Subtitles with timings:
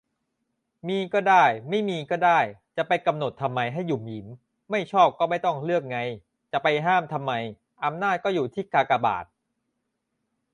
[0.87, 2.39] มีก็ได้ ไม่มีก็ได้
[2.77, 4.27] จะไปกำหนดทำไมให้หยุมหยิม
[4.71, 5.97] ไม่ชอบก็ไม่ต้องเลือกไง
[6.51, 7.31] จะไปห้ามทำไม
[7.83, 9.25] อำนาจก็อยู่ที่กากบาท